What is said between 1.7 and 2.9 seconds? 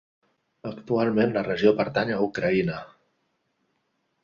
pertany a Ucraïna.